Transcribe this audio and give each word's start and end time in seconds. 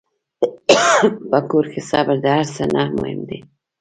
په 1.31 1.39
کور 1.49 1.65
کې 1.71 1.81
صبر 1.89 2.15
د 2.23 2.25
هر 2.35 2.45
څه 2.55 2.63
نه 2.73 2.81
مهم 2.99 3.19
دی. 3.29 3.39